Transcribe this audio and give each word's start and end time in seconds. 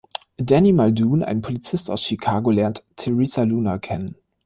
Danny 0.39 0.73
Muldoon, 0.73 1.21
ein 1.21 1.43
Polizist 1.43 1.91
aus 1.91 2.01
Chicago, 2.01 2.49
lernt 2.49 2.83
Theresa 2.95 3.43
Luna 3.43 3.77
kennen. 3.77 4.15